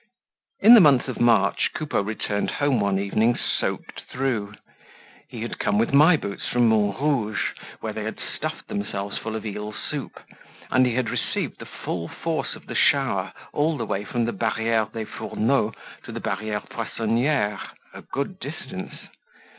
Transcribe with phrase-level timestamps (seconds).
[0.61, 4.55] In the month of March Coupeau returned home one evening soaked through.
[5.29, 9.45] He had come with My Boots from Montrouge, where they had stuffed themselves full of
[9.45, 10.19] eel soup,
[10.71, 14.33] and he had received the full force of the shower all the way from the
[14.33, 15.71] Barriere des Fourneaux
[16.01, 17.59] to the Barriere Poissonniere,
[17.93, 18.95] a good distance.